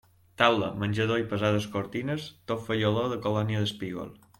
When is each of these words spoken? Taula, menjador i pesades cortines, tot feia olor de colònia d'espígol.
Taula, 0.41 0.69
menjador 0.83 1.21
i 1.23 1.27
pesades 1.35 1.69
cortines, 1.77 2.27
tot 2.53 2.67
feia 2.71 2.91
olor 2.93 3.15
de 3.15 3.23
colònia 3.29 3.65
d'espígol. 3.67 4.15